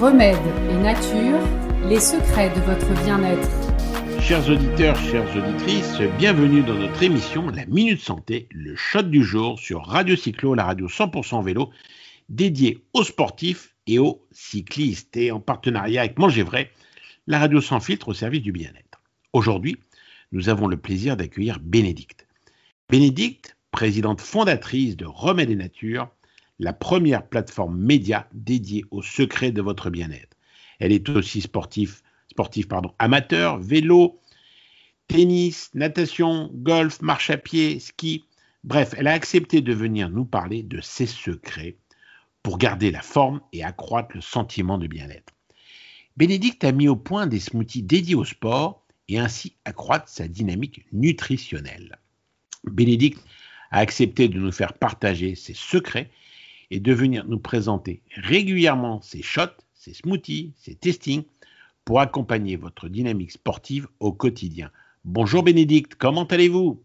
[0.00, 0.38] Remède
[0.70, 1.40] et nature,
[1.88, 4.20] les secrets de votre bien-être.
[4.20, 9.58] Chers auditeurs, chères auditrices, bienvenue dans notre émission La Minute Santé, le shot du jour
[9.58, 11.70] sur Radio Cyclo, la radio 100% vélo,
[12.28, 16.70] dédiée aux sportifs et aux cyclistes, et en partenariat avec Manger Vrai,
[17.26, 19.02] la radio sans filtre au service du bien-être.
[19.32, 19.78] Aujourd'hui,
[20.30, 22.28] nous avons le plaisir d'accueillir Bénédicte.
[22.88, 26.08] Bénédicte, présidente fondatrice de Remède et Nature,
[26.58, 30.36] la première plateforme média dédiée aux secrets de votre bien-être.
[30.78, 34.20] Elle est aussi sportive, sportive pardon, amateur, vélo,
[35.06, 38.24] tennis, natation, golf, marche à pied, ski.
[38.64, 41.76] Bref, elle a accepté de venir nous parler de ses secrets
[42.42, 45.32] pour garder la forme et accroître le sentiment de bien-être.
[46.16, 50.84] Bénédicte a mis au point des smoothies dédiés au sport et ainsi accroître sa dynamique
[50.92, 51.98] nutritionnelle.
[52.64, 53.24] Bénédicte
[53.70, 56.10] a accepté de nous faire partager ses secrets
[56.70, 61.24] et de venir nous présenter régulièrement ses shots, ses smoothies, ses testings
[61.84, 64.70] pour accompagner votre dynamique sportive au quotidien.
[65.04, 66.80] Bonjour Bénédicte, comment allez-vous?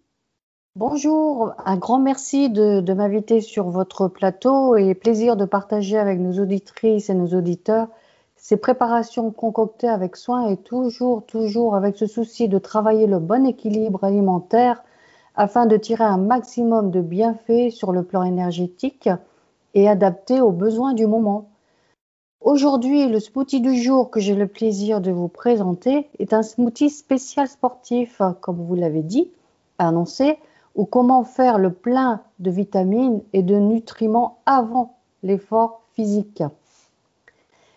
[0.76, 6.20] Bonjour, un grand merci de, de m'inviter sur votre plateau et plaisir de partager avec
[6.20, 7.90] nos auditrices et nos auditeurs
[8.44, 13.46] ces préparations concoctées avec soin et toujours, toujours avec ce souci de travailler le bon
[13.46, 14.84] équilibre alimentaire
[15.36, 19.08] afin de tirer un maximum de bienfaits sur le plan énergétique
[19.74, 21.50] et adapté aux besoins du moment.
[22.42, 26.90] Aujourd'hui, le smoothie du jour que j'ai le plaisir de vous présenter est un smoothie
[26.90, 29.32] spécial sportif, comme vous l'avez dit,
[29.78, 30.38] annoncé,
[30.76, 36.44] ou comment faire le plein de vitamines et de nutriments avant l'effort physique.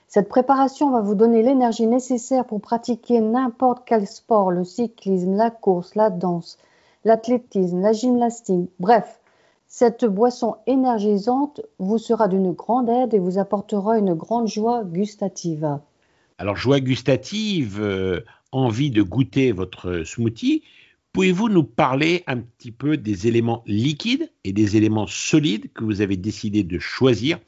[0.09, 5.51] Cette préparation va vous donner l'énergie nécessaire pour pratiquer n'importe quel sport, le cyclisme, la
[5.51, 6.59] course, la danse,
[7.05, 9.21] l'athlétisme, la gymnastique, bref,
[9.69, 15.79] cette boisson énergisante vous sera d'une grande aide et vous apportera une grande joie gustative.
[16.39, 18.21] Alors, joie gustative, euh,
[18.53, 20.63] envie de goûter votre smoothie,
[21.13, 26.01] pouvez-vous nous parler un petit peu des éléments liquides et des éléments solides que vous
[26.01, 27.39] avez décidé de choisir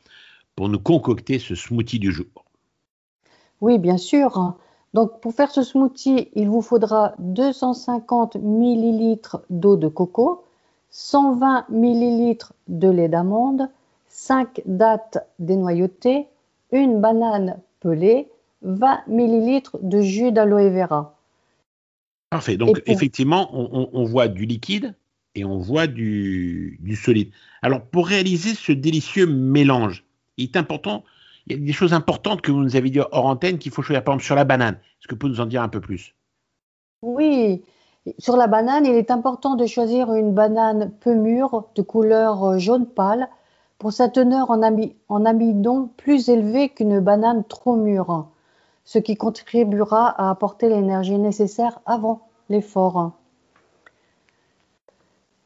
[0.57, 2.27] pour nous concocter ce smoothie du jour?
[3.61, 4.57] Oui, bien sûr.
[4.95, 9.19] Donc, pour faire ce smoothie, il vous faudra 250 ml
[9.51, 10.45] d'eau de coco,
[10.99, 13.71] 120 ml de lait d'amande,
[14.09, 16.27] 5 dattes dénoyautées,
[16.73, 18.27] une banane pelée,
[18.63, 21.17] 20 ml de jus d'aloe vera.
[22.31, 22.57] Parfait.
[22.57, 24.97] Donc, effectivement, on, voit du liquide
[25.37, 27.31] et on voit du, solide.
[27.63, 30.05] Alors, pour réaliser ce délicieux mélange,
[30.37, 31.05] il est important,
[31.47, 33.83] il y a des choses importantes que vous nous avez dit hors antenne qu'il faut
[33.83, 34.75] choisir, par exemple, sur la banane.
[34.75, 36.17] Est-ce que vous pouvez nous en dire un peu plus?
[37.03, 37.63] Oui.
[38.19, 42.59] Sur la banane, il est important de choisir une banane peu mûre, de couleur euh,
[42.59, 43.29] jaune pâle,
[43.79, 48.27] pour sa teneur en, amidon plus élevée qu'une banane trop mûre,
[48.85, 53.13] ce qui contribuera à apporter l'énergie nécessaire avant l'effort.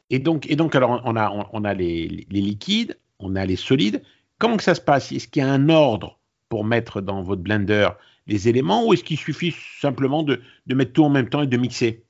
[0.09, 4.03] Et donc, et donc alors, on a, on a les, liquides, on a les solides.
[4.39, 5.13] Comment que ça se passe?
[5.13, 6.19] Est-ce qu'il y a un ordre
[6.49, 7.89] pour mettre dans votre blender
[8.27, 11.57] les éléments ou est-ce qu'il suffit simplement de mettre tout en même temps et de
[11.57, 12.05] mixer?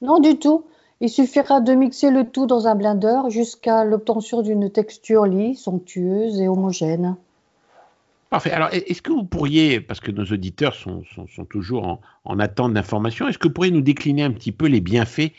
[0.00, 0.64] Non du tout.
[1.00, 6.40] Il suffira de mixer le tout dans un blender jusqu'à l'obtention d'une texture lisse, somptueuse
[6.40, 7.16] et homogène.
[8.30, 8.50] Parfait.
[8.50, 11.04] Alors, est-ce que vous pourriez, parce que nos auditeurs sont,
[11.48, 15.32] toujours en, attente d'informations, est-ce que vous pourriez nous décliner un petit peu les bienfaits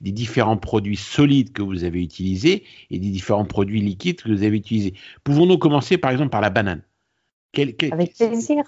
[0.00, 4.42] des différents produits solides que vous avez utilisés et des différents produits liquides que vous
[4.42, 4.94] avez utilisés?
[5.22, 6.82] Pouvons-nous commencer par exemple par la banane?
[7.56, 8.64] Avec plaisir.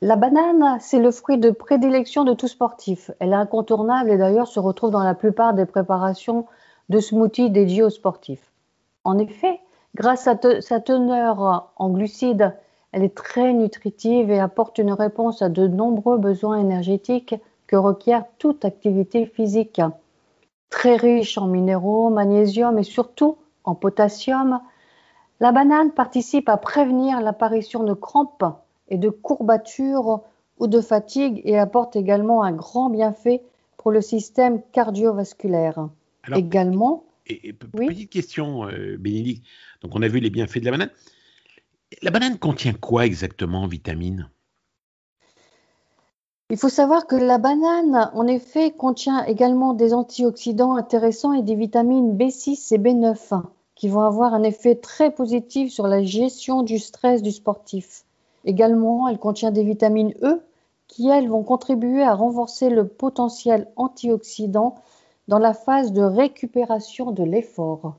[0.00, 3.10] La banane, c'est le fruit de prédilection de tout sportif.
[3.18, 6.46] Elle est incontournable et d'ailleurs se retrouve dans la plupart des préparations
[6.88, 8.52] de smoothies dédiés aux sportifs.
[9.02, 9.58] En effet,
[9.96, 12.54] grâce à sa teneur en glucides,
[12.92, 17.34] elle est très nutritive et apporte une réponse à de nombreux besoins énergétiques
[17.66, 19.80] que requiert toute activité physique.
[20.70, 24.60] Très riche en minéraux, magnésium et surtout en potassium,
[25.40, 28.44] la banane participe à prévenir l'apparition de crampes
[28.88, 30.22] et de courbatures
[30.58, 33.42] ou de fatigue et apporte également un grand bienfait
[33.76, 35.88] pour le système cardiovasculaire.
[36.34, 37.04] également.
[37.26, 39.44] Et, petite question, euh, Bénédicte.
[39.82, 40.90] Donc, on a vu les bienfaits de la banane.
[42.02, 44.28] La banane contient quoi exactement en vitamines
[46.50, 51.54] Il faut savoir que la banane, en effet, contient également des antioxydants intéressants et des
[51.54, 53.42] vitamines B6 et B9
[53.78, 58.04] qui vont avoir un effet très positif sur la gestion du stress du sportif.
[58.48, 60.40] Également, elle contient des vitamines E
[60.86, 64.74] qui, elles, vont contribuer à renforcer le potentiel antioxydant
[65.28, 67.98] dans la phase de récupération de l'effort.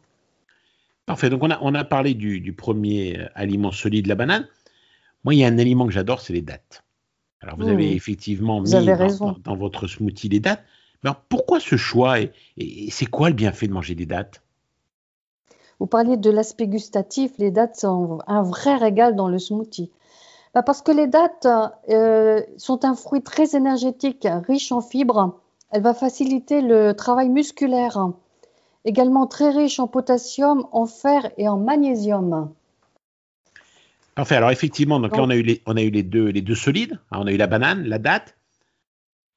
[1.06, 1.30] Parfait.
[1.30, 4.48] Donc, on a, on a parlé du, premier aliment solide, la banane.
[5.24, 6.84] Moi, il y a un aliment que j'adore, c'est les dattes.
[7.42, 10.64] Alors, vous avez effectivement mis dans, votre smoothie les dattes.
[11.04, 12.32] Mais pourquoi ce choix et,
[12.90, 14.42] c'est quoi le bienfait de manger des dattes
[15.80, 17.34] Vous parliez de l'aspect gustatif.
[17.38, 19.92] Les dattes sont un vrai régal dans le smoothie.
[20.54, 21.48] Bah, parce que les dattes
[21.90, 25.40] euh, sont un fruit très énergétique, riche en fibres.
[25.72, 28.10] Elle va faciliter le travail musculaire.
[28.86, 32.52] Également très riche en potassium, en fer et en magnésium.
[34.16, 34.36] Parfait.
[34.36, 36.56] Alors effectivement, donc là on a eu les, on a eu les deux, les deux
[36.56, 37.00] solides.
[37.12, 38.36] on a eu la banane, la date,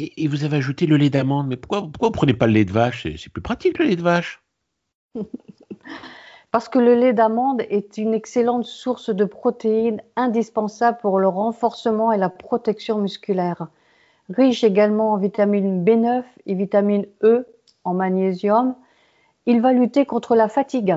[0.00, 1.49] et, vous avez ajouté le lait d'amande.
[1.49, 3.06] Mais pourquoi, pourquoi vous prenez pas le lait de vache?
[3.17, 4.43] C'est plus pratique le lait de vache.
[6.53, 12.13] Parce que le lait d'amande est une excellente source de protéines indispensable pour le renforcement
[12.13, 13.69] et la protection musculaire.
[14.29, 17.47] Riche également en vitamine B9 et vitamine E,
[17.85, 18.75] en magnésium,
[19.47, 20.97] il va lutter contre la fatigue.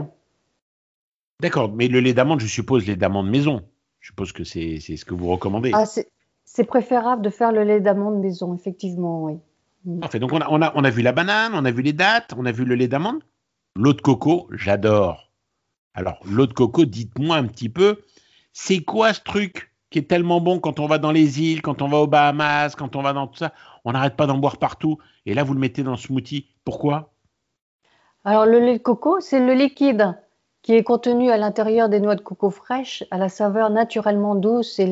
[1.41, 3.61] D'accord, mais le lait d'amande, je suppose, lait d'amande maison.
[4.01, 5.71] Je suppose que c'est ce que vous recommandez.
[5.73, 9.37] Ah, c'est préférable de faire le lait d'amande maison, effectivement, oui.
[9.85, 9.99] Mm.
[10.01, 10.19] Parfait.
[10.19, 12.33] Donc on a, on, a, on a vu la banane, on a vu les dattes,
[12.37, 13.23] on a vu le lait d'amande.
[13.77, 15.24] L'eau de coco, j'adore.
[15.95, 18.01] Alors, l'eau de coco, dites-moi un petit peu,
[18.51, 21.81] c'est quoi ce truc qui est tellement bon quand on va dans les îles, quand
[21.81, 23.53] on va aux Bahamas, quand on va dans tout ça?
[23.85, 24.97] On n'arrête pas d'en boire partout.
[25.25, 26.47] Et là, vous le mettez dans le smoothie.
[26.65, 27.13] Pourquoi?
[28.25, 30.15] Alors, le lait de coco, c'est le liquide
[30.63, 34.79] qui est contenu à l'intérieur des noix de coco fraîches, à la saveur naturellement douce
[34.79, 34.87] et,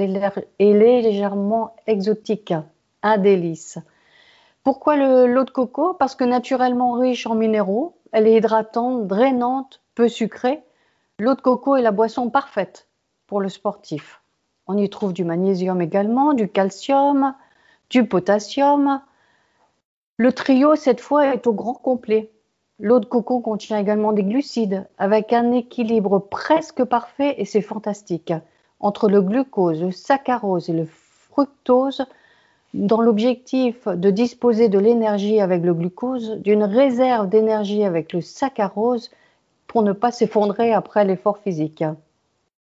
[0.59, 2.53] légèrement exotique.
[3.01, 3.79] Un délice.
[4.63, 4.95] Pourquoi
[5.25, 5.95] l'eau de coco?
[5.95, 10.61] Parce que naturellement riche en minéraux, elle est hydratante, drainante, peu sucrée.
[11.19, 12.87] L'eau de coco est la boisson parfaite
[13.27, 14.21] pour le sportif.
[14.65, 17.35] On y trouve du magnésium également, du calcium,
[17.91, 18.99] du potassium.
[20.17, 22.31] Le trio, cette fois, est au grand complet.
[22.79, 28.33] L'eau de coco contient également des glucides avec un équilibre presque parfait et c'est fantastique
[28.79, 32.05] entre le glucose, le saccharose et le fructose
[32.73, 39.11] dans l'objectif de disposer de l'énergie avec le glucose, d'une réserve d'énergie avec le saccharose
[39.67, 41.83] pour ne pas s'effondrer après l'effort physique.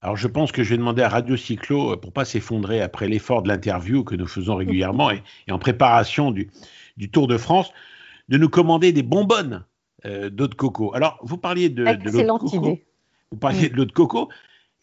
[0.02, 3.08] Alors je pense que je vais demander à Radio Cyclo, euh, pour pas s'effondrer après
[3.08, 6.50] l'effort de l'interview que nous faisons régulièrement et, en préparation du,
[6.98, 7.72] du Tour de France,
[8.30, 9.66] de nous commander des bonbonnes
[10.06, 10.94] euh, d'eau de coco.
[10.94, 12.80] Alors, vous parliez de, de l'eau de coco.
[13.32, 14.30] Vous parliez de l'eau de coco.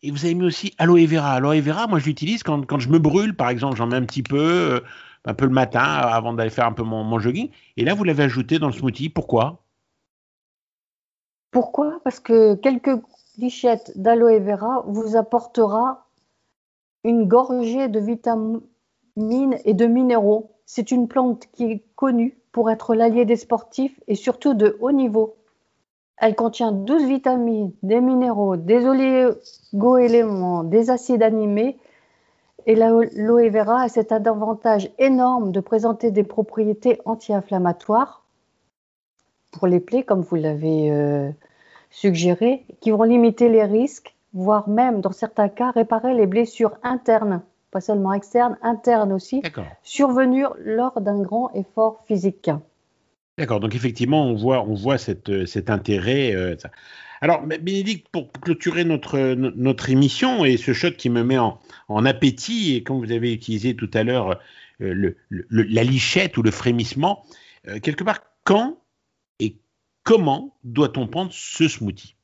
[0.02, 1.32] Et vous avez mis aussi aloe vera.
[1.32, 4.04] Aloe vera, moi, je l'utilise quand, quand, je me brûle, par exemple, j'en mets un
[4.04, 4.80] petit peu, euh,
[5.24, 7.48] un peu le matin, avant d'aller faire un peu mon, mon jogging.
[7.78, 9.08] Et là, vous l'avez ajouté dans le smoothie.
[9.08, 9.63] Pourquoi?
[11.54, 12.00] Pourquoi?
[12.02, 13.00] Parce que quelques
[13.38, 16.08] lichettes d'aloe vera vous apportera
[17.04, 18.60] une gorgée de vitamines
[19.64, 20.50] et de minéraux.
[20.66, 24.90] C'est une plante qui est connue pour être l'allié des sportifs et surtout de haut
[24.90, 25.36] niveau.
[26.16, 31.78] Elle contient 12 vitamines, des minéraux, des oligo-éléments, des acides animés
[32.66, 38.23] et l'aloe vera a cet avantage énorme de présenter des propriétés anti-inflammatoires
[39.54, 41.30] pour les plaies, comme vous l'avez euh,
[41.90, 47.40] suggéré, qui vont limiter les risques, voire même, dans certains cas, réparer les blessures internes
[47.74, 49.42] pas seulement externe, interne aussi,
[49.82, 52.48] survenir lors d'un grand effort physique.
[53.36, 56.32] D'accord, donc effectivement, on voit, on voit cette, cet intérêt.
[56.36, 56.54] Euh,
[57.20, 61.58] Alors, Bénédicte, pour clôturer notre, notre émission et ce shot qui me met en,
[61.88, 64.38] en appétit, et comme vous avez utilisé tout à l'heure
[64.80, 65.16] euh, le,
[65.50, 67.24] la lichette ou le frémissement,
[67.66, 68.78] euh, quelque part, quand
[70.04, 72.14] comment doit-on prendre ce smoothie?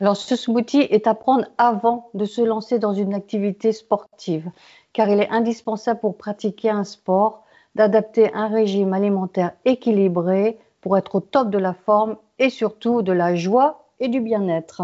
[0.00, 4.50] Alors, ce smoothie est à prendre avant de se lancer dans une activité sportive,
[4.94, 7.44] car il est indispensable pour pratiquer un sport
[7.74, 13.12] d'adapter un régime alimentaire équilibré pour être au top de la forme et surtout de
[13.12, 14.82] la joie et du bien-être.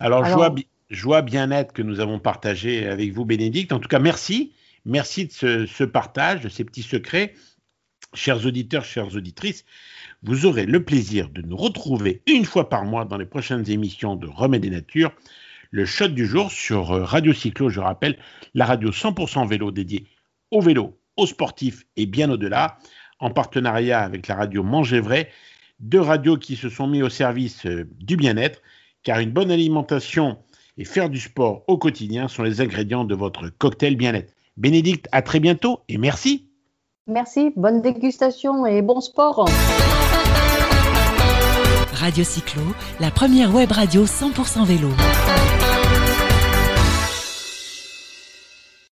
[0.00, 0.54] Alors, joie,
[0.88, 3.72] joie bien-être que nous avons partagé avec vous, Bénédicte.
[3.72, 4.54] En tout cas, merci.
[4.86, 7.34] Merci de ce, ce partage, de ces petits secrets.
[8.14, 9.64] Chers auditeurs, chères auditrices,
[10.24, 14.16] vous aurez le plaisir de nous retrouver une fois par mois dans les prochaines émissions
[14.16, 15.12] de Remède et Nature,
[15.70, 18.16] le shot du jour sur euh, Radio Cyclo, je rappelle,
[18.54, 20.06] la radio 100% vélo dédiée
[20.50, 22.78] au vélo, aux sportifs et bien au-delà,
[23.18, 25.30] en partenariat avec la radio Manger Vrai,
[25.80, 28.62] deux radios qui se sont mis au service euh, du bien-être,
[29.02, 30.38] car une bonne alimentation
[30.78, 34.32] et faire du sport au quotidien sont les ingrédients de votre cocktail bien-être.
[34.56, 36.48] Bénédicte, à très bientôt et merci.
[37.06, 39.46] Merci, bonne dégustation et bon sport.
[42.04, 42.62] Radio Cyclo,
[43.00, 44.90] la première web radio 100% vélo.